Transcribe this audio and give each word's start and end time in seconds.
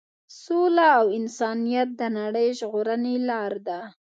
سوله 0.41 0.85
او 0.99 1.05
انسانیت 1.19 1.89
د 1.99 2.01
نړۍ 2.17 2.47
د 2.53 2.55
ژغورنې 2.59 3.15
لار 3.29 3.53
ده. 3.67 3.79